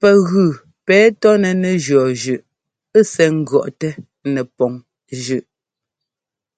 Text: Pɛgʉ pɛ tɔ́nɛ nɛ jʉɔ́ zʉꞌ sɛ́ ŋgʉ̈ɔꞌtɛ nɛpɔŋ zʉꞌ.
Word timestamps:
Pɛgʉ 0.00 0.32
pɛ 0.86 0.96
tɔ́nɛ 1.20 1.50
nɛ 1.62 1.70
jʉɔ́ 1.84 2.06
zʉꞌ 2.22 2.44
sɛ́ 3.12 3.28
ŋgʉ̈ɔꞌtɛ 3.38 3.88
nɛpɔŋ 4.32 4.72
zʉꞌ. 5.24 5.46